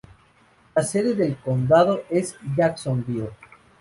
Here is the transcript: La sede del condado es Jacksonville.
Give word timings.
La 0.75 0.81
sede 0.81 1.13
del 1.13 1.37
condado 1.37 2.01
es 2.09 2.35
Jacksonville. 2.57 3.29